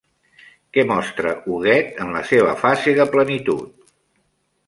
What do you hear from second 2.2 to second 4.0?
seva fase de plenitud?